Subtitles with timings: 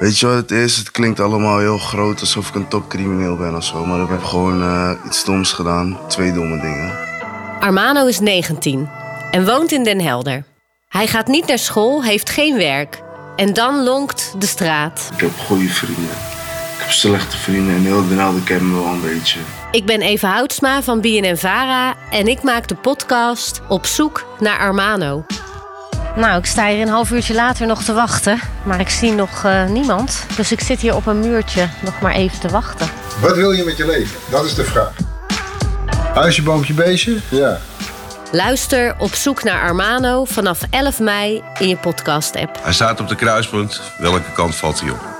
[0.00, 0.76] Weet je wat het is?
[0.76, 3.86] Het klinkt allemaal heel groot alsof ik een topcrimineel ben of zo.
[3.86, 5.98] Maar ik heb gewoon uh, iets doms gedaan.
[6.08, 6.98] Twee domme dingen.
[7.60, 8.88] Armano is 19
[9.30, 10.44] en woont in Den Helder.
[10.88, 13.02] Hij gaat niet naar school, heeft geen werk.
[13.36, 15.10] En dan lonkt de straat.
[15.14, 16.04] Ik heb goede vrienden.
[16.74, 19.38] Ik heb slechte vrienden en heel Den Helder kennen me wel een beetje.
[19.70, 24.58] Ik ben Eva Houtsma van BNN Vara en ik maak de podcast Op zoek naar
[24.58, 25.24] Armano.
[26.16, 28.40] Nou, ik sta hier een half uurtje later nog te wachten.
[28.62, 30.24] Maar ik zie nog uh, niemand.
[30.36, 32.88] Dus ik zit hier op een muurtje nog maar even te wachten.
[33.20, 34.18] Wat wil je met je leven?
[34.30, 34.92] Dat is de vraag.
[36.14, 37.16] Huisje, boompje, beestje?
[37.28, 37.58] Ja.
[38.32, 42.58] Luister op zoek naar Armano vanaf 11 mei in je podcast-app.
[42.62, 43.80] Hij staat op de kruispunt.
[43.98, 45.19] Welke kant valt hij op?